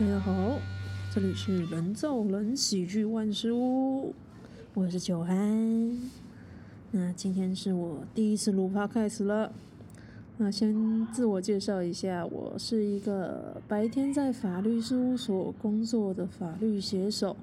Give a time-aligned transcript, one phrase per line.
[0.00, 0.58] 大家好，
[1.14, 4.14] 这里是人造人喜剧万事屋，
[4.72, 5.98] 我是九安。
[6.90, 9.52] 那今天是我第一次录 Podcast 了。
[10.38, 17.36] 那先自我介绍一下，我是一个白天在法律事务所工作的法律写手，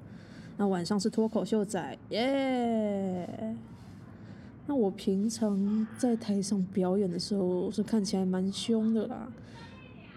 [0.57, 3.55] 那晚上是脱口秀仔，耶、
[4.65, 9.31] 那我平常在台上表演的时候是看起来蛮凶的啦。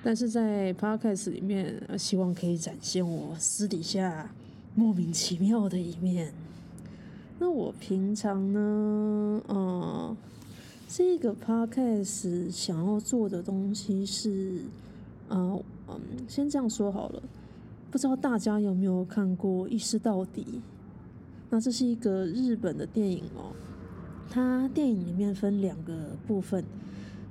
[0.03, 4.31] 但是在 Podcast 里面，希望可以展现我私底下
[4.75, 6.33] 莫名其妙的一面。
[7.39, 10.17] 那我平常呢，呃，
[10.89, 14.63] 这个 Podcast 想要做的东西是，
[15.29, 17.23] 啊，嗯，先这样说好了。
[17.91, 20.43] 不知道大家有没有看过《医师到底》？
[21.51, 23.53] 那这是一个日本的电影哦。
[24.31, 26.65] 它电影里面分两个部分。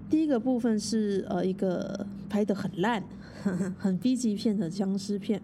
[0.10, 3.04] 第一个部分是呃一个拍得很烂、
[3.78, 5.40] 很 B 级片的僵尸片，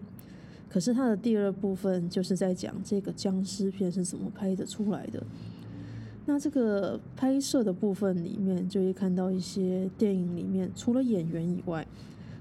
[0.68, 5.22] 可是它的第二部分就是在讲这个僵尸片是怎么拍得出来的。
[6.26, 11.86] 那这个拍摄的部分里面，就会看到一些电影里面除了演员以外，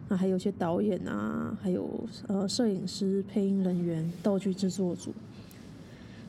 [0.09, 1.87] 那还有一些导演啊，还有
[2.25, 5.13] 呃摄影师、配音人员、道具制作组。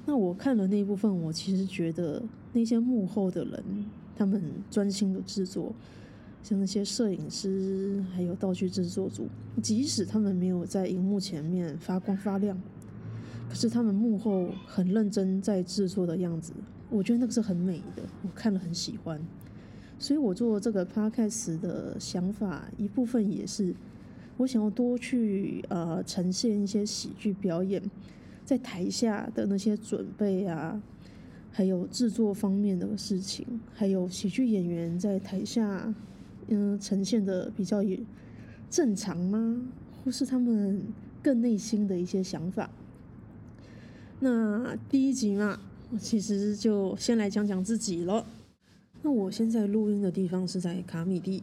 [0.04, 3.64] 那我看了那一部分，我其实觉得那些幕后的人。
[4.18, 5.74] 他们专心的制作，
[6.46, 9.26] 像那些摄影师，还有道具制作组，
[9.60, 12.56] 即使他们没有在荧幕前面发光发亮，
[13.48, 16.52] 可是他们幕后很认真在制作的样子，
[16.88, 19.20] 我觉得那个是很美的，我看了很喜欢。
[19.98, 23.74] 所以我做这个 podcast 的想法，一部分也是
[24.36, 27.82] 我想要多去呃呈现一些喜剧表演
[28.44, 30.80] 在台下的那些准备啊。
[31.50, 35.92] 还有制作方面的事情，还有喜剧演员在台下，
[36.48, 37.98] 嗯，呈现的比较也
[38.70, 39.62] 正常吗？
[40.04, 40.82] 或是他们
[41.22, 42.70] 更内心的一些想法？
[44.20, 48.24] 那第一集嘛，我其实就先来讲讲自己了。
[49.02, 51.42] 那我现在录音的地方是在卡米地，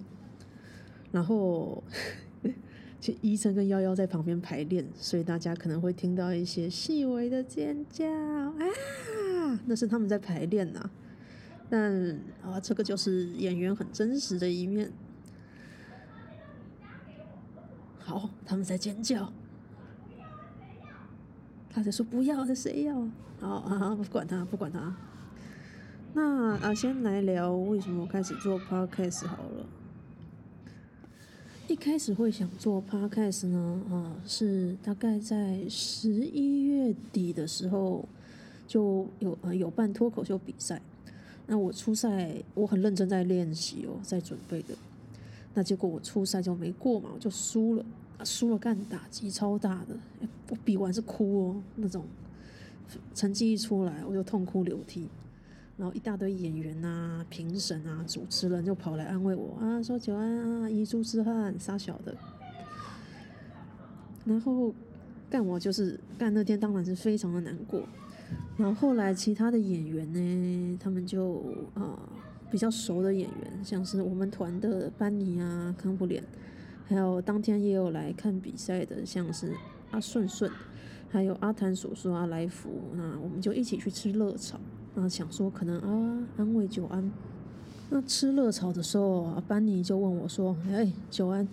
[1.12, 1.84] 然后
[3.00, 9.60] 其实依晨跟夭夭在旁边排练，所以大家可能会听到一些细微的尖叫啊。
[9.66, 10.90] 那是他们在排练呐，
[11.76, 11.92] 但
[12.44, 14.92] 啊，这个就是演员很真实的一面。
[17.98, 19.34] 好，他们在尖叫，
[21.72, 23.08] 他在说不要，这谁要？
[23.40, 24.96] 好啊，不管他，不管他。
[26.14, 29.66] 那啊，先来聊为什么我开始做 podcast 好了。
[31.68, 38.08] 一开始会想做 podcast 呢，啊，是大概在十一月底的时候。
[38.66, 40.82] 就有呃有办脱口秀比赛，
[41.46, 44.74] 那我初赛我很认真在练习哦，在准备的，
[45.54, 47.86] 那结果我初赛就没过嘛，我就输了，
[48.24, 52.06] 输了干打击超大的，我比完是哭哦，那种
[53.14, 55.10] 成绩一出来我就痛哭流涕，
[55.78, 62.16] 然后一大堆演员啊、评审啊、主持人就跑来安慰我啊，说九安啊，遗珠之憾，傻小的，
[64.24, 64.74] 然后
[65.30, 67.84] 干我就是干那天当然是非常的难过。
[68.58, 71.38] 然后后来其他的演员呢，他们就
[71.74, 72.00] 啊、呃、
[72.52, 76.24] 比较熟的演员，像是我们团的班尼啊、康普脸，
[76.88, 79.54] 还有当天也有来看比赛的，像是
[79.92, 80.52] 阿顺顺，
[81.10, 84.60] 还有阿谭叔叔阿来福，那我们就一起去吃热炒，
[84.94, 87.12] 那想说可能啊安慰九安。
[87.90, 91.48] 那吃热炒的时候，阿班尼就问我说：“哎，九安，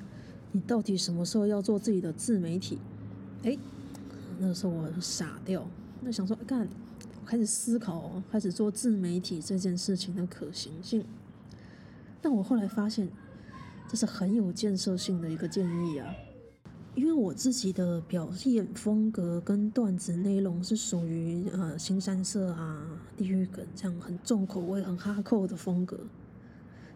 [0.52, 2.78] 你到底什么时候要做自己的自媒体？”
[3.44, 3.58] 哎，
[4.38, 5.66] 那时候我傻掉。
[6.02, 6.66] 那想说，干，
[7.20, 11.04] 我开始思考，开始做自媒体这件事情的可行性。
[12.22, 13.08] 但我后来发现，
[13.86, 16.14] 这是很有建设性的一个建议啊，
[16.94, 22.82] 因为我自己的表现风格跟段子内容是属于呃新三色啊、
[23.16, 26.00] 地狱梗这样很重口味、很哈扣的风格。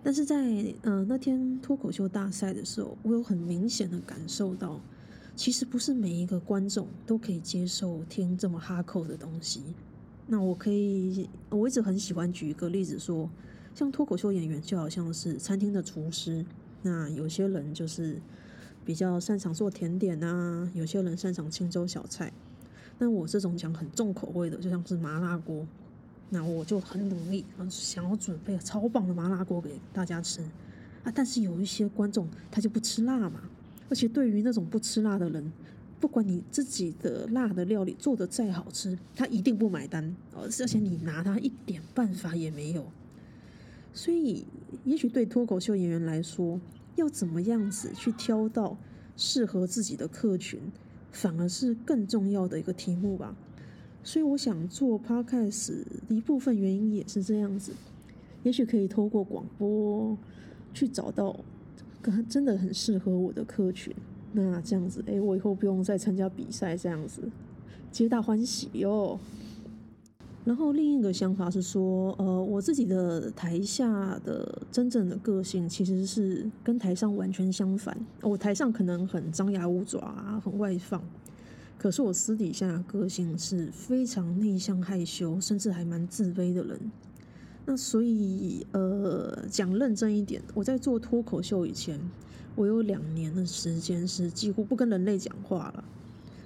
[0.02, 4.80] 但是在呃那天脱口秀大赛的时候，我有很明显的感受到。
[5.36, 9.62] 其实不是每一个观众都可以接受听这么哈扣的东西。
[10.26, 13.28] 那我可以，我一直很喜欢举一个例子说，
[13.74, 16.44] 像脱口秀演员就好像是餐厅的厨师。
[16.82, 18.20] 那有些人就是
[18.84, 22.32] 比较擅长做甜点啊，有些人擅长清粥小菜。
[22.98, 25.66] 那我这种讲很重口味的，就像是麻辣锅。
[26.30, 30.40] 那我就很努力，想要准备超棒的麻辣锅给大家吃
[31.02, 31.12] 啊。
[31.14, 33.40] 但是有一些观众他就不吃辣嘛。
[33.88, 35.52] 而且对于那种不吃辣的人，
[36.00, 40.14] 不管你自己的辣的料理做的再好吃，他一定不买单。
[40.34, 42.86] 而且你拿他一点办法也没有。
[43.92, 44.46] 所以，
[44.84, 46.60] 也许对脱口秀演员来说，
[46.96, 48.76] 要怎么样子去挑到
[49.16, 50.60] 适合自己的客群，
[51.12, 53.36] 反而是更重要的一个题目吧。
[54.02, 57.72] 所以我想做 Podcast 一部分原因也是这样子，
[58.42, 60.18] 也许可以透过广播
[60.74, 61.38] 去找到
[62.28, 63.94] 真的很适合我的客群。
[64.32, 67.22] 那这样子，哎，我以后不用再参加比赛，这样子
[67.92, 69.18] 皆大欢喜哟。
[70.44, 77.96] 然后另一个想法是说，呃，我自己的台下的真正的个性其实是跟台上完全相反。
[78.20, 81.02] 我台上可能很张牙舞爪啊，很外放。
[81.78, 86.78] 可是我私底下的个性是非常内向害羞，甚至还蛮自卑的人。
[87.66, 91.98] 那所以，呃，讲认真一点，我在做脱口秀以前，
[92.54, 95.84] 我有两年的时间是几乎不跟人类讲话了，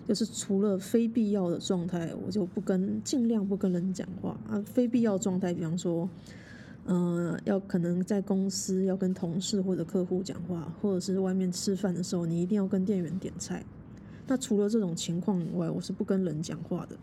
[0.06, 4.62] 就是除了非必要的状态，我就不跟，尽量不跟人讲话啊。
[4.62, 6.09] 非必要状态，比方说，
[6.87, 13.64] 嗯、呃，要可能在公司要跟同事或者客户讲话，或者是外面吃饭的时候，你一定要跟店员点菜。
[14.29, 16.97] 那除了这种情况以外，我是不跟人讲话的，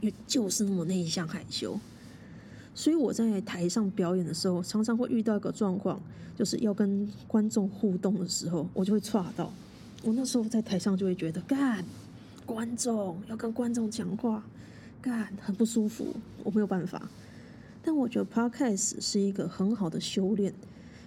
[0.00, 1.78] 因为就是那么内向害羞。
[2.78, 6.00] 所以我在台上表演的时候，常常会遇到一个状况，
[6.36, 9.52] 就是要跟观众互动的时候，我就会岔到。
[10.04, 11.84] 我那时候在台上就会觉得，干，
[12.46, 14.46] 观众要跟观众讲话，
[15.02, 16.14] 干，很不舒服，
[16.44, 17.10] 我没有办法。
[17.82, 20.54] 但我觉得 Podcast 是一个很好的修炼，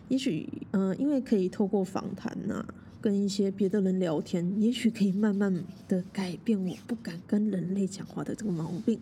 [0.09, 2.65] 也许，嗯、因为可以透过访谈呐、啊。
[2.99, 8.99] 跟一些别的人聊天，也许可以慢慢的改变我不敢跟人类讲话的这个毛病。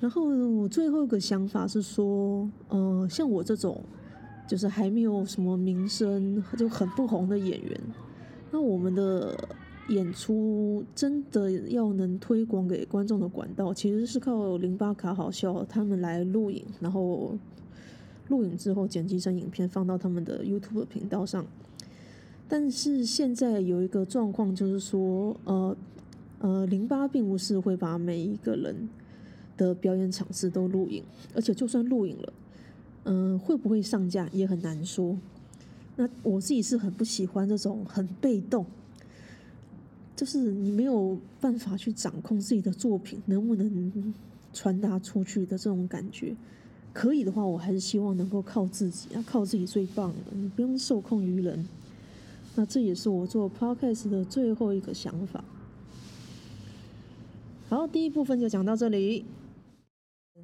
[0.00, 3.82] 然后我最后一个想法是说，呃，像我这种
[4.46, 7.80] 就是还没有什么名声就很不红的演员，
[8.50, 9.36] 那我们的
[9.88, 17.36] 演出真的要能推广给观众的管道，其实是靠零八卡好笑他们来录影，然后
[18.28, 21.46] 录影之后剪辑成影片放到他们的 YouTube 频道上。
[22.48, 25.76] 但是现在有一个状况，就是说，呃，
[26.40, 28.88] 呃，零八并不是会把每一个人
[29.56, 31.02] 的表演场次都录影，
[31.34, 32.32] 而且就算录影了，
[33.04, 35.16] 嗯、会不会上架也很难说。
[35.96, 38.66] 那我自己是很不喜欢这种很被动，
[40.14, 44.14] 就是你没有办法去掌控自己的作品能不能
[44.52, 46.36] 传达出去的这种感觉。
[46.92, 51.66] 可以的话，我还是希望能够靠自己，要靠自己最棒的，你不用受控于人。
[52.54, 55.44] 那这也是我做 podcast 的最后一个想法。
[57.68, 59.24] 好，第一部分就讲到这里。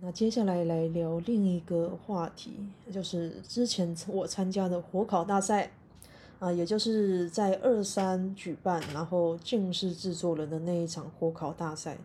[0.00, 2.52] 那接下来来聊另一个话题，
[2.92, 5.70] 就是之前我参加的火烤大赛
[6.38, 11.98] 啊，也就是在二三举办，然后静是制作人的那一场火烤大赛。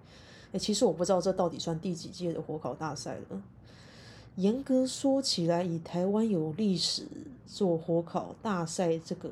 [0.51, 3.41] 哎，其实我不知道这到底算第几届的火烤大赛了。
[4.35, 7.07] 严格说起来，以台湾有历史
[7.45, 9.29] 做火烤大赛这个。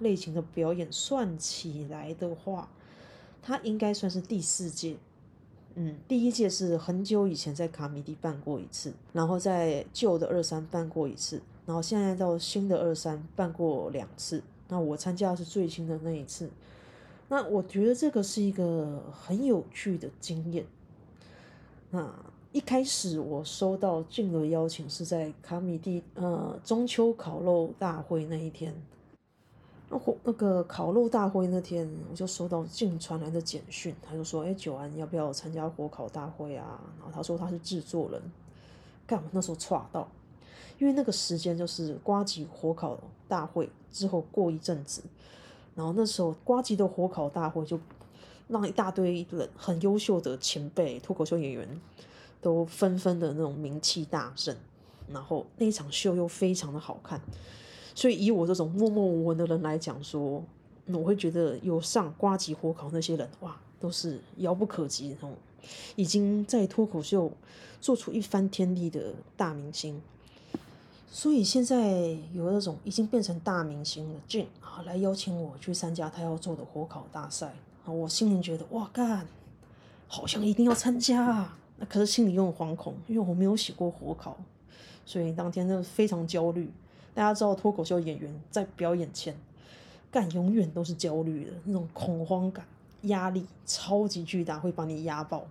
[0.00, 2.68] 类型的表演算起来的话，
[3.42, 4.94] 它应该算是第四届。
[5.80, 14.42] 嗯，第一届是很久以前在卡米蒂办过一次，然后在旧的二三办过一次，然后现在到新的二三办过两次。
[14.66, 16.50] 那我参加的是最新的那一次。
[17.28, 20.66] 那我觉得这个是一个很有趣的经验。
[21.90, 22.12] 那
[22.50, 28.74] 一开始我收到静的邀请是在卡米蒂呃中秋烤肉大会那一天。
[29.90, 38.20] 那火那个烤肉大会那天，我就收到静传来的简讯，他就说：“哎，九安要不要参加火烤大会啊？”然后他说他是制作人，
[39.06, 40.06] 干我那时候剉到，
[40.78, 45.02] 因为那个时间就是瓜吉火烤大会之后过一阵子，
[45.74, 47.80] 然后那时候瓜吉的火烤大会就
[48.48, 51.80] 让一大堆人很优秀的前辈脱口秀演员
[52.42, 54.54] 都纷纷的那种名气大振，
[55.08, 57.18] 然后那一场秀又非常的好看。
[57.98, 60.40] 所以以我这种默默无闻的人来讲说，
[60.86, 65.34] 我会觉得有上瓜吉火烤那些人，哇，都是遥不可及那种，
[65.96, 67.28] 已经在脱口秀
[67.80, 70.00] 做出一番天地的大明星。
[71.10, 77.52] 所以现在有那种已经变成大明星的俊啊，来邀请我去参加他要做的火烤大赛
[77.84, 79.26] 啊，我心里觉得哇干，
[80.06, 84.38] 好像一定要参加啊，那可是心里又很惶恐，因为我没有洗过火烤，
[85.04, 86.70] 所以当天真的非常焦虑。
[87.18, 89.34] 大家知道脱口秀演员在表演前
[90.08, 92.64] 干永远都是焦虑的那种恐慌感、
[93.02, 95.44] 压力超级巨大，会把你压爆。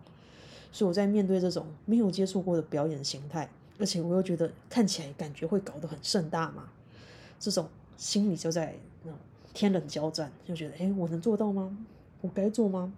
[0.71, 6.69] 所以我在面对这种没有接触过的表演形态，而且我又觉得看起来感觉会搞得很盛大嘛，
[7.37, 9.11] 这种心里就在那
[9.53, 11.77] 天人交战，就觉得哎，我能做到吗？
[12.21, 12.93] 我该做吗？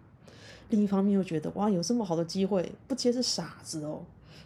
[0.70, 4.04] 另一方面又觉得哇，有这么好的机会，不接是傻子哦。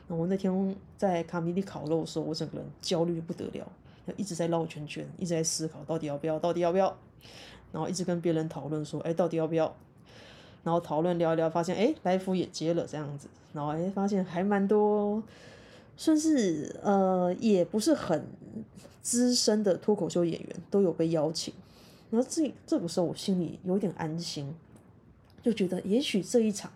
[0.07, 3.69] 那我那天在卡米地烤肉的时候，我整个人焦虑不得了。
[4.17, 6.97] 一直在绕圈圈，一直在思考到底要不要，到底要不要，
[7.71, 9.75] 然后一直跟别人讨论说，哎，到底要不要？
[10.63, 15.21] 然后讨论聊一聊，发现哎，来福也接了这样子，然后哎，发现还蛮多，
[15.97, 18.25] 算是呃，也不是很
[19.01, 21.53] 资深的脱口秀演员都有被邀请，
[22.09, 24.55] 然后这这个时候我心里有点安心，
[25.41, 26.71] 就觉得也许这一场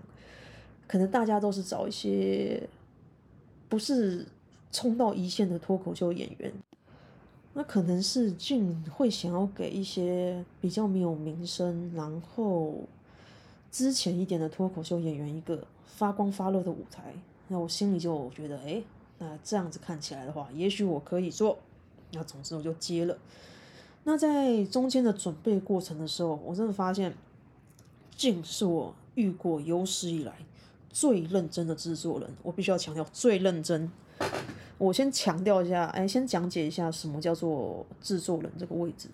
[0.86, 2.68] 可能大家都是找一些
[3.70, 4.26] 不是
[4.72, 6.52] 冲到一线的脱口秀演员。
[7.58, 12.76] 那可能是俊会想要给一些比较没有名声，然后
[13.72, 17.16] 之前一点的脱口秀演员一个发光发热的舞台。
[17.48, 18.84] 那我心里就觉得，哎，
[19.18, 21.58] 那这样子看起来的话，也许我可以做。
[22.12, 23.18] 那总之我就接了。
[24.04, 27.12] 那在中间的准备过程的时候，我真的发现
[28.16, 30.32] 俊是我遇过有史以来
[30.92, 32.30] 最认真的制作人。
[32.44, 33.92] 我必须要强调，最认真。
[34.78, 39.10] 我先强调一下，哎，先讲解一下什么叫做制作人这个位置。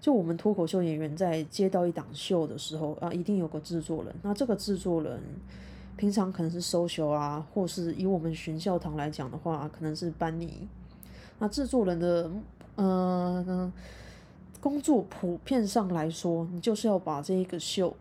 [0.00, 4.14] 就我们脱口秀演员在接到一档秀的时候啊，一定有个制作人。
[4.22, 5.20] 那这个制作人
[5.96, 10.68] 平常可能是 social 啊，或是以我们寻笑堂来讲的话，可能是班尼。
[11.38, 12.30] 那制作人的
[12.74, 13.72] 呃
[14.60, 17.96] 工作普遍上来说，你就是要把这一个秀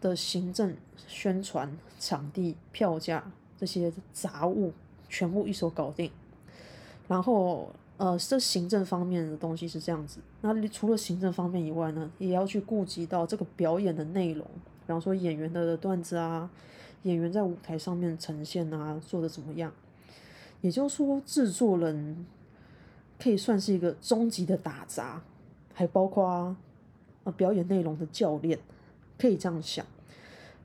[0.00, 3.24] 的行政、宣传、场地、票价
[3.56, 4.72] 这些杂物
[5.08, 6.10] 全部一手搞定。
[7.06, 10.20] 然后，呃，这行政方面的东西是这样子。
[10.40, 16.50] 那除了行政方面以外呢，也要去顾及到这个表演的内容，比方说演员的段子啊，
[17.02, 19.72] 演员在舞台上面呈现啊，做的怎么样？
[20.60, 22.24] 也就是说，制作人
[23.18, 25.22] 可以算是一个终极的打杂，
[25.74, 26.56] 还包括
[27.24, 28.58] 呃表演内容的教练，
[29.18, 29.84] 可以这样想。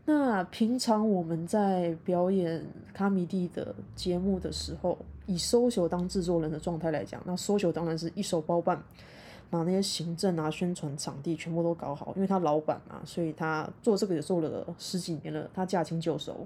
[0.06, 4.98] 那平常我们在表演卡米蒂的节目的时候，
[5.30, 8.84] 以搜求当制作人的状态来讲，那搜求当然是一手包办，
[9.50, 16.46] 把那些行政啊、宣传、场地全部都搞好，因为他老板嘛，所以他做这个也做了十几年了，他驾轻就熟。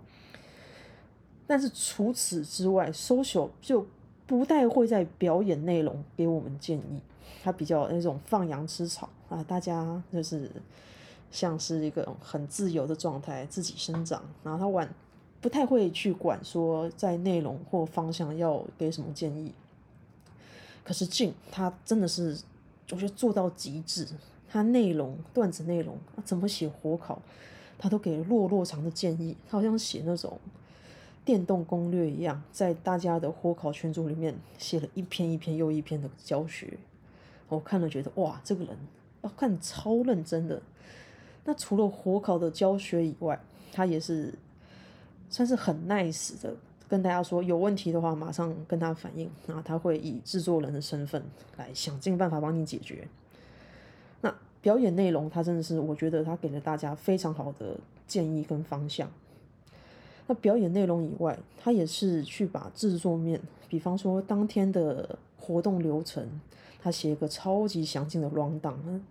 [1.48, 3.86] 但是除此之外搜求就
[4.28, 7.02] 不太会在表演内容给我们建议，
[7.42, 10.52] 他比较那种放羊吃草啊，大家就是。
[11.32, 14.88] 像是一个很自由的状态，自己生长，然后他玩
[15.44, 19.52] 不太会去管说在内容或方向要给什么建议。
[20.86, 22.40] 可是俊他真的是，
[22.92, 24.08] 我觉得做到极致，
[24.50, 27.22] 他内容段子内容怎么写火烤，
[27.78, 30.40] 他都给了落落长的建议，他好像写那种
[31.26, 36.78] 电动攻略一样，在大家的火烤群组里面写了一篇一篇又一篇的教学，
[37.50, 38.78] 我看了觉得哇，这个人
[39.24, 40.62] 要看超认真的。
[41.44, 43.38] 那除了火烤的教学以外，
[43.74, 44.34] 他也是
[45.34, 46.56] 算是很 nice 的，
[46.88, 51.24] 跟大家说有问题的话马上跟他反映，然后他会以制作人的身份
[51.58, 53.08] 来想尽办法帮你解决。
[54.22, 57.76] 那表演内容，他真的是我觉得他给了大家非常好的
[58.06, 59.10] 建议跟方向。
[60.28, 66.30] 那表演内容以外，他也是去把制作面，比方说当天的活动流程，
[66.80, 69.02] 他写一个超级详尽的 rundown，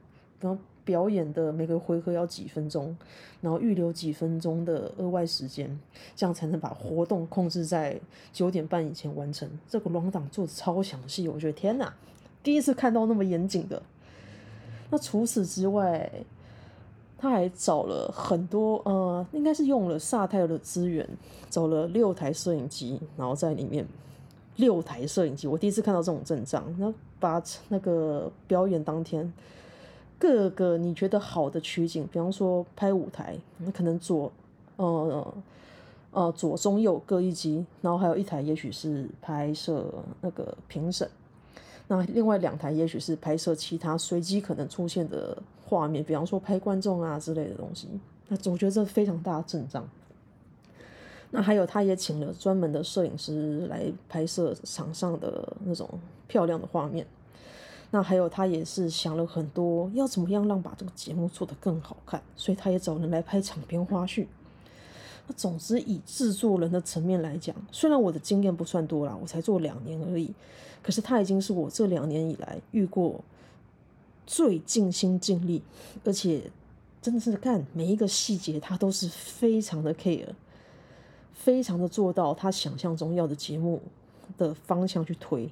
[0.84, 2.96] 表演的每个回合要几分钟，
[3.40, 5.78] 然后预留几分钟的额外时间，
[6.16, 8.00] 这样才能把活动控制在
[8.32, 9.48] 九点半以前完成。
[9.68, 11.94] 这个文档做的超详细，我觉得天哪，
[12.42, 13.80] 第一次看到那么严谨的。
[14.90, 16.10] 那除此之外，
[17.16, 21.08] 他还找了很多，呃，应该是用了萨泰尔的资源，
[21.48, 23.86] 找了六台摄影机，然后在里面
[24.56, 29.32] 六台摄影机，我第一次看到这种阵仗，然后把那个表演当天。
[30.22, 34.30] 各个你觉得好的取景，比方说拍舞台，那可能左
[34.76, 35.34] 呃
[36.12, 41.10] 呃左中右各一机，然后还有一台也许是拍摄那个评审，
[41.88, 45.36] 那另外两台也许是拍摄其他随机可能出现的
[45.66, 47.88] 画面，比方说拍观众啊之类的东西。
[48.28, 49.84] 那我觉得这非常大的阵仗。
[51.32, 55.88] 那还有他也请了专门的摄影师来拍摄场上的那种
[56.28, 57.04] 漂亮的画面。
[57.94, 64.26] 那还有，他也是想了很多，要怎么样让把这个节目做得更好看，所以他也找人来拍场边花絮。
[65.26, 70.32] 那总之，以制作人的层面来讲，虽然我的经验不算多啦，我才做两年而已，
[70.82, 73.22] 可是他已经是我这两年以来遇过
[74.26, 75.62] 最尽心尽力，
[76.02, 76.50] 而且
[77.02, 80.30] 真的是干每一个细节，他都是非常的 care，
[81.34, 83.82] 非常的做到他想象中要的节目
[84.38, 85.50] 的方向去推。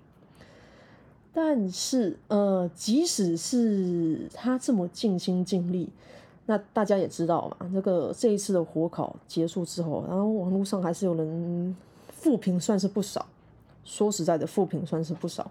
[1.32, 5.88] 但是，呃，即使是他这么尽心尽力，
[6.46, 11.76] 那大家也知道嘛，这个这一次的火烤结束之后，然后网络上还是有人
[12.08, 13.24] 负评，算是不少。
[13.84, 15.50] 说实在的，负评算是不少。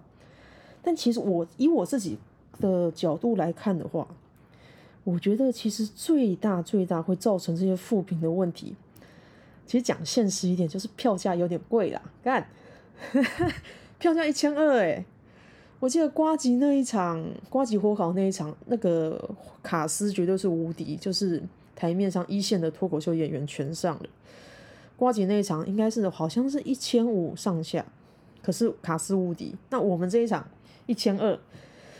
[0.81, 2.17] 但其实我以我自己
[2.59, 4.05] 的角度来看的话，
[5.05, 8.75] 我觉得其实最大最大会造成这些负评的问题，
[9.65, 12.01] 其实讲现实一点，就是票价有点贵啦。
[12.21, 12.47] 干，
[13.97, 15.05] 票价一千二哎！
[15.79, 19.29] 我记得瓜吉那一场，瓜吉火烤那一场，那个
[19.63, 21.41] 卡斯绝对是无敌，就是
[21.73, 24.09] 台面上一线的脱口秀演员全上了。
[24.97, 27.85] 瓜吉那一场应该是好像是一千五上下，
[28.41, 29.55] 可是卡斯无敌。
[29.69, 30.45] 那我们这一场
[30.85, 31.39] 一千二，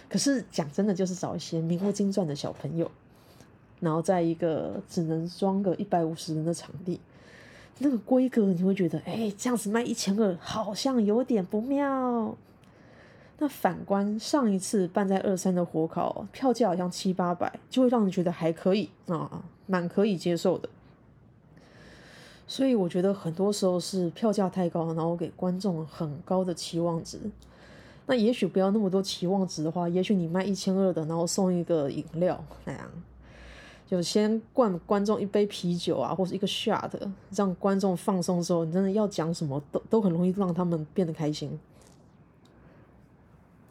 [0.10, 2.92] 可是讲真的就是找一些名不经传的小朋友，
[3.80, 7.00] 然后在一个只能装个一百五十人的场地，
[7.78, 12.36] 那个规格你会觉得，哎，这样子卖一千二好像有点不妙。
[13.42, 20.68] 那反观上一次办在二三的火烤，票价好像七八百，就会让人觉得还可以啊，蛮可以接受的。
[22.46, 27.18] 所以我觉得很多时候是票价太高，然后给观众很高的期望值。
[28.08, 32.92] 那也许不要那么多期望值的话，也许你卖一千二的，然后送一个饮料那样，
[33.88, 36.90] 就先灌观众一杯啤酒啊，或是一个 shot，
[37.32, 41.58] 让观众放松之后，你真的要讲什么都都很容易让他们变得开心。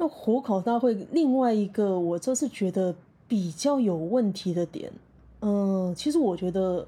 [0.01, 2.95] 那火烤大会另外一个，我这次觉得
[3.27, 4.93] 比较有问题的点，
[5.41, 6.87] 嗯，其实我觉得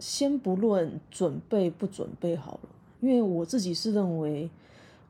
[0.00, 2.68] 先不论准备不准备好了，
[3.00, 4.50] 因为我自己是认为，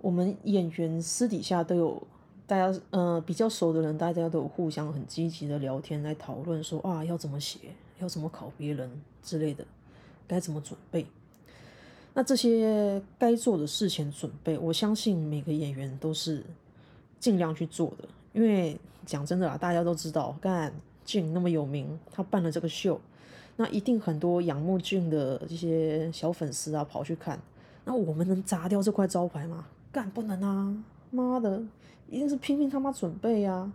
[0.03, 2.03] 我们演员私底下都有
[2.47, 7.59] 大家，呃，比较熟的人，大家都有互相很积极的聊天来讨论说啊，要怎么写，
[8.01, 8.91] 要怎么考别人
[9.23, 9.65] 之类的，
[10.29, 11.07] 该怎么准备。
[12.13, 16.45] 那这些该做的事情准备，我相信每个演员都是。
[17.21, 20.73] 尽量去做的，因为讲真的啦，大家都知道，干
[21.05, 23.01] 俊那么有名，他办了这个秀，
[23.57, 27.39] 那一定很多仰慕俊的这些小粉丝啊跑去看，
[27.85, 29.67] 那我们能砸掉这块招牌吗？
[29.93, 30.75] 干不能啊！
[31.11, 31.63] 妈的，
[32.09, 33.71] 一定是拼命他妈准备啊！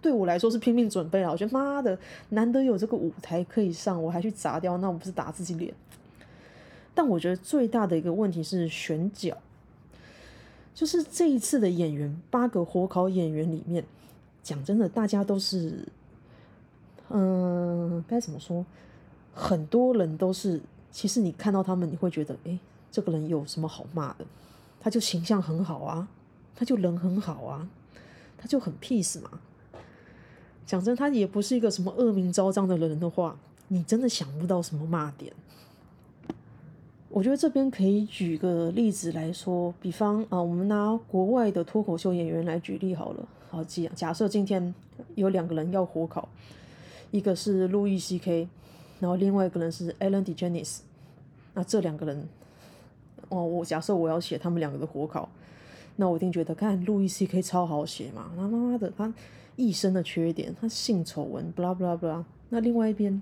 [0.00, 1.98] 对我来说是拼命准备啊，我觉得妈的，
[2.28, 5.74] 难得有这个舞台可以上，我还去砸掉，那我不是打自己脸？
[6.94, 9.36] 但我觉得最大的一个问题是选角。
[10.78, 13.84] 就是这一次的演员，八个火烤演员里面，
[14.44, 15.84] 讲真的，大家都是，
[17.08, 18.64] 嗯，该怎么说？
[19.34, 20.60] 很多人都是，
[20.92, 22.56] 其实你看到他们，你会觉得，哎，
[22.92, 24.24] 这个人有什么好骂的？
[24.78, 26.06] 他就形象很好啊，
[26.54, 27.68] 他就人很好啊，
[28.36, 29.28] 他就很 peace 嘛。
[30.64, 33.36] 讲真，他也不是一个什么恶名昭彰的人的话，
[33.66, 35.32] 你真的想不到什么骂点。
[37.10, 43.26] 我觉得这边可以举个例子来说，比方啊，我们拿国外的脱口秀演员来举例好了。
[43.48, 44.74] 好，假假设今天
[45.14, 46.28] 有两个人要火烤，
[47.10, 48.46] 一个是路易 CK，
[49.00, 50.80] 然后另外一个人是 Ellen DeGeneres。
[51.54, 52.28] 那这两个人，
[53.30, 55.30] 哦，我假设我要写他们两个的火烤，
[55.96, 59.12] 那我一定觉得看路易 CK 超好写嘛，他妈妈的，他
[59.56, 62.22] 一身的缺点，他性丑闻，blah blah blah。
[62.50, 63.20] 那另外一边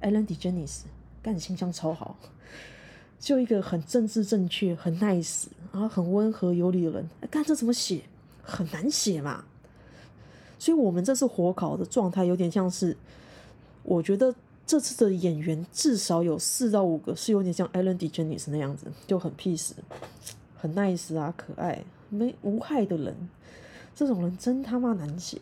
[0.00, 0.82] Ellen DeGeneres
[1.20, 2.16] 干形象超好。
[3.24, 8.02] 就一个很政治正确、很 nice，然后很温和有理的人，看这怎么写？
[8.42, 9.42] 很难写嘛。
[10.58, 12.94] 所以，我们这次火烤的状态有点像是，
[13.82, 14.34] 我觉得
[14.66, 19.70] 这次的演员至少有四到五个是有点像 Ellen DeGeneres 那样子，就很 peace，
[20.54, 23.16] 很 nice 啊，可爱、没无害的人。
[23.94, 25.38] 这种人真他妈难写。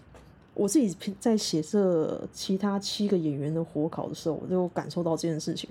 [0.54, 5.68] 我自己在写这其他七个演员的火烤的时候，我就感受到这件事情。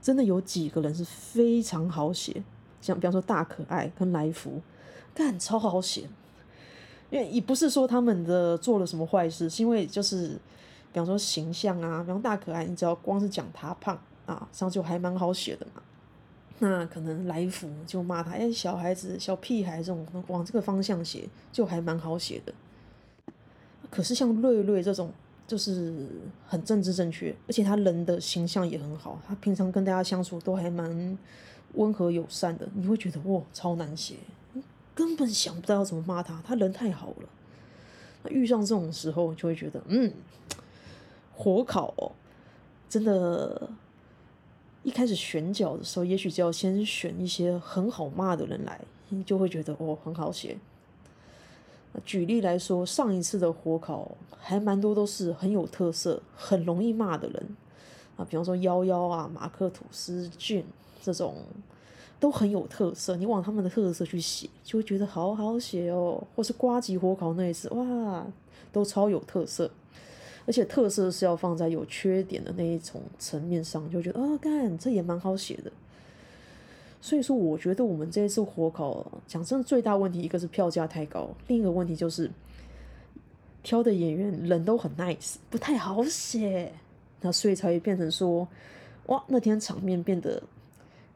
[0.00, 2.42] 真的有几个人是非常好写，
[2.80, 4.60] 像比方说大可爱跟来福，
[5.14, 6.08] 干超好写。
[7.10, 10.28] 因为也不是说他们的做了什么坏事，是因为就是
[10.92, 15.82] 比方说形象啊，比方大可爱，你只要光是讲他胖啊，这样就还蛮好写的嘛。
[16.58, 22.52] 那可能来福就骂他，哎，小孩子、小屁孩这种往这个方向写，就还蛮好写的。
[23.90, 25.12] 可是像瑞瑞这种。
[25.46, 26.08] 就是
[26.46, 31.18] 很政治正确，而且他人的形象也很好，他平常跟大家相处都还蛮
[31.74, 34.16] 温和友善的，你会觉得哇，超难写，
[34.94, 37.28] 根本想不到要怎么骂他，他人太好了。
[38.24, 40.12] 那遇上这种时候，就会觉得嗯，
[41.32, 42.12] 火烤哦，
[42.88, 43.68] 真的，
[44.82, 48.80] 一开始选角的时候，也许就要先选一些很好骂的人来，
[49.10, 50.56] 你就会觉得哦，很好写。
[52.04, 57.56] 举例来说，上一次的火烤还蛮多都是很有特色、很容易骂的人
[58.16, 60.64] 啊，比方说幺幺啊、马克吐斯、俊
[61.02, 61.36] 这种
[62.18, 63.16] 都很有特色。
[63.16, 66.22] 你往他们的特色去写，就会觉得好好写哦。
[66.34, 68.26] 或是瓜吉火烤那一次，哇，
[68.72, 69.70] 都超有特色，
[70.46, 75.70] 而且特色是要放在有缺点的那一种层面上，就觉得啊，干这也蛮好写的。
[77.06, 82.28] 所以说，我觉得我们这一次火烤，讲真的，最大问题一个是票价太高，另一个问题就是
[83.62, 86.72] 挑的演员人都很 nice，不太好写，
[87.20, 88.48] 那所以才会变成说，
[89.06, 90.42] 哇，那天场面变得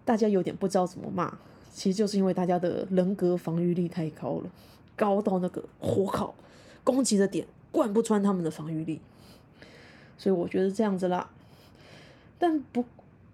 [0.05, 1.37] 大家有点不知道怎么骂，
[1.75, 4.51] 其实就是因为大家的人格防御力太高了，
[4.95, 6.33] 高到那个火烤
[6.85, 9.01] 攻击的点贯不穿他们的防御力，
[10.17, 11.29] 所以我觉得这样子啦，
[12.39, 12.85] 但不。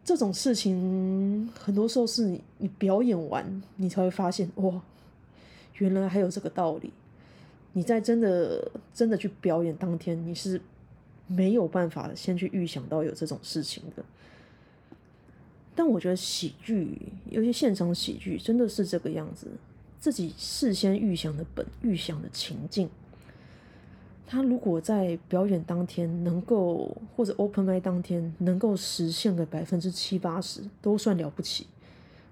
[0.06, 4.80] 这种事情很多时候是你你表演完，你才会发现哇，
[5.78, 6.92] 原来还有这个道理。
[7.72, 10.60] 你在真的真的去表演当天，你是
[11.26, 14.04] 没有办法先去预想到有这种事情的。
[15.74, 16.96] 但我觉得喜剧，
[17.28, 19.48] 尤其现场喜剧真的是这个样子，
[19.98, 22.88] 自己事先预想的本、预想的情境。
[24.26, 31.68] 他如果在表演当天能够，或者 open m i 当天能够实现个百分之七八十，都算了不起。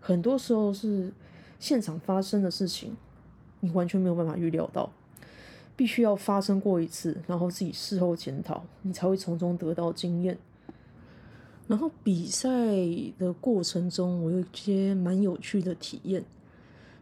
[0.01, 1.13] 很多时候是
[1.61, 2.97] 现场发生的事情，
[3.61, 4.91] 你完全没有办法预料到，
[5.77, 10.37] 必须要发生过一次，然后自己事后检讨，你才会从中得到经验。
[11.67, 12.51] 然后比赛
[13.19, 16.25] 的过程中，我有一些蛮有趣的体验。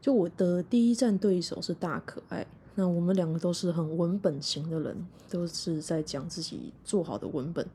[0.00, 2.46] 就我的第一战对手是大可爱。
[2.74, 7.66] 那我们两个都是很文本型的人，都是在讲自己做好的文本。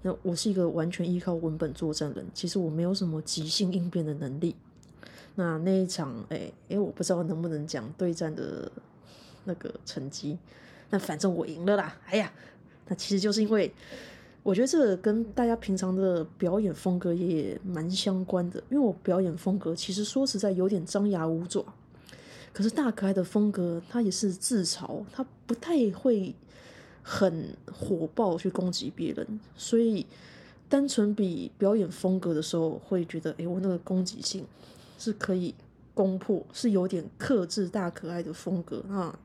[0.00, 4.54] 那我是一个完全依靠文本作战人，其实我没有什么即兴应变的能力。
[5.34, 8.70] 那那一场，哎、欸、哎、我不知道能不能讲对战的
[9.44, 10.38] 那个成绩。
[10.90, 11.96] 那反正我赢了啦。
[12.06, 12.32] 哎呀，
[12.86, 13.72] 那其实就是因为
[14.42, 21.64] 我觉得这个跟大家平常的表演风格也蛮相关的，因为我表演风格其实说实在有点张牙舞爪。
[22.54, 26.32] 可是大可爱的风格，他也是自嘲，他不太会
[27.02, 30.06] 很火爆去攻击别人，所以
[30.68, 34.46] 单纯比表演风格的时候，会觉得，哎、我那个攻击性
[34.98, 35.52] 是可以
[35.94, 39.18] 攻破，是有点克制大可爱的风格啊。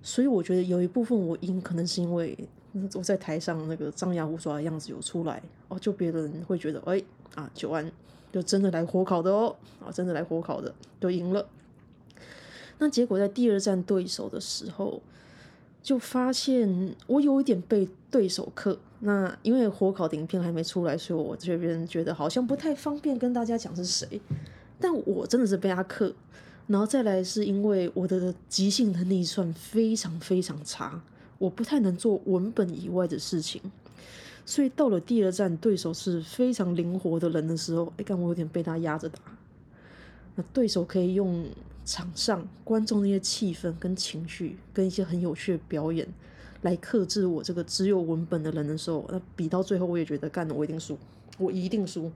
[0.00, 2.38] 所以我觉得有一部分我赢，可能是因为
[2.94, 7.02] 我在台上那个张牙舞爪的样子有出来哦，就别人会觉得，哎、
[7.34, 7.90] 啊，九安
[8.30, 11.44] 就真的来火烤的哦，啊，真的来火烤的，就赢了。
[12.78, 15.02] 那结果在第二战对手的时候，
[15.82, 18.78] 就发现我有一点被对手克。
[19.00, 24.20] 那因为火烤的影片还没出来，所以我这边觉得好像不太方便跟大家讲是谁。
[24.80, 26.12] 但我真的是被他克。
[26.68, 31.02] 然后再来是因为我的即兴能力算非常非常差，
[31.38, 33.60] 我不太能做文本以外的事情。
[34.44, 39.18] 所以到了第二战，对手是非常灵活的人的时候，哎，干我有点被他压着打。
[40.36, 41.44] 那对手可以用。
[41.88, 46.06] 场上观众那些气氛跟情绪，跟一些很有趣的表演，
[46.60, 50.98] 来克制我这个只有文本的人的时候，那比到最后我也觉得干了，我一定输，
[51.38, 52.12] 我一定输。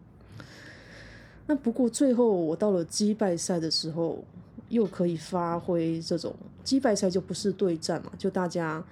[1.47, 4.23] 那不过最后我到了击败赛的时候，
[4.69, 8.85] 又可以发挥这种击败赛就不是对战嘛，就大家。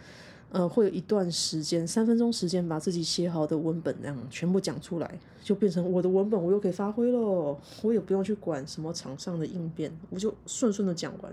[0.53, 7.57] 呃，会有一段时间，三分钟时间，把自己写好的文本那样全部讲出来，就变成我的文本，我又可以发挥喽。
[7.83, 11.33] 我也不用去管什么场上的应变，我就顺顺的讲完。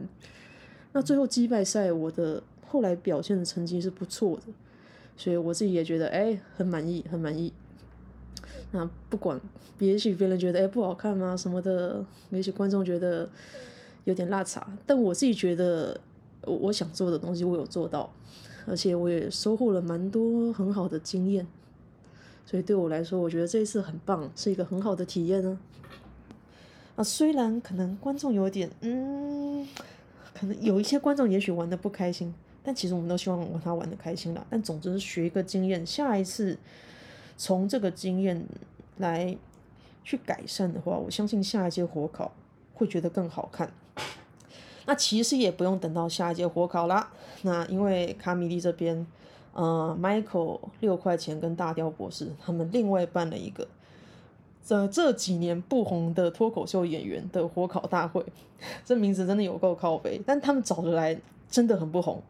[0.93, 4.43] 那最后击败赛，我的后来表现的成绩是不错的，
[5.17, 7.51] 所以我自己也觉得哎，很满意，很满意。
[8.69, 9.41] 那不管，
[9.79, 11.35] 也许别人觉得哎不好看吗？
[11.35, 13.27] 什么的，也许观众觉得
[14.03, 15.99] 有点落差，但我自己觉得
[16.43, 18.13] 我我想做的东西，我有做到。
[18.67, 21.47] 而且我也收获了蛮多很好的经验，
[22.45, 25.57] 所以对我来说，我觉得这一次很棒，是一个很好的体验呢。
[26.97, 29.67] 啊，虽然可能观众有点，嗯，
[30.33, 34.45] 可能有一些观众也许玩的不开心，但其实我们都希望他玩的开心啦。
[34.49, 36.57] 但总之是学一个经验，下一次
[37.37, 38.45] 从这个经验
[38.97, 39.37] 来
[40.03, 42.33] 去改善的话，我相信下一届火烤
[42.73, 43.71] 会觉得更好看。
[44.87, 47.11] 那其实也不用等到下一届火烤啦。
[47.41, 49.05] 那因为卡米利这边，
[49.51, 53.67] 呃，Michael 六块钱跟大雕博士他们另外办了一个，
[54.65, 58.25] 这这几年不红的脱口秀演员的火烤大会，
[58.85, 61.19] 这名字真的有够靠北，但他们找的来
[61.49, 62.23] 真的很不红。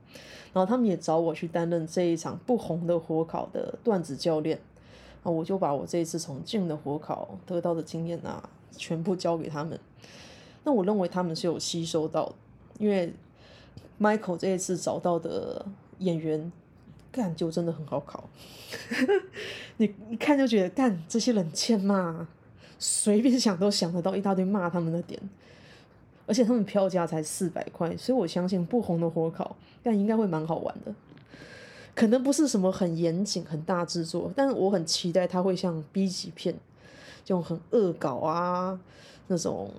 [0.51, 4.59] 然后他们也找我去担任这一场不红的火烤的段子教练，
[5.21, 9.79] 啊，我就把我这一次从静的火烤得到的经验啊，全部交给他们。
[10.63, 12.33] 那我认为他们是有吸收到的。
[12.77, 13.13] 因为
[13.99, 15.65] Michael 这一次找到的
[15.99, 16.51] 演员，
[17.11, 18.29] 干就真的很好考，
[19.77, 22.27] 你一看就觉得干这些人欠骂，
[22.77, 25.19] 随便想都想得到一大堆骂他们的点，
[26.27, 30.93] 而且他们票价才四百块，所以我相信不红的火烤，但应该会蛮好玩的，
[31.95, 36.53] 可能不是什么很严谨、很大制作，但是我很期待它会像 B 级片，
[37.25, 38.79] 这种很恶搞啊
[39.25, 39.71] 那种。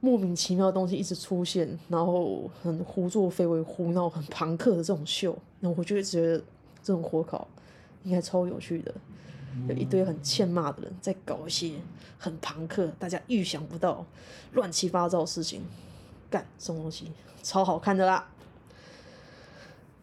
[0.00, 6.38] 莫名其妙的东西一直出现，然后很胡作非为、胡闹、很朋克的这种秀，那我就会觉得
[6.82, 7.46] 这种火烤
[8.04, 8.94] 应该超有趣的，
[9.68, 11.72] 有一堆很欠骂的人在搞一些
[12.16, 14.04] 很朋克、大家预想不到、
[14.52, 15.62] 乱七八糟的事情，
[16.30, 17.10] 干这种东西
[17.42, 18.28] 超好看的啦。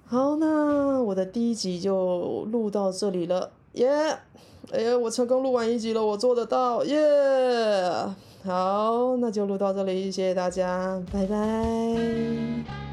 [0.08, 3.88] 好，那我的第一集就录到这里了，耶！
[4.72, 6.96] 哎呀，我成功录完一集了，我做得到，耶！
[8.46, 12.85] 好，那就录到这里，谢谢大家，拜拜。